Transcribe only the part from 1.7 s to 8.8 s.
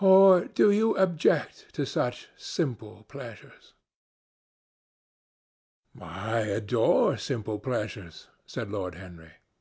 to such simple pleasures?" "I adore simple pleasures," said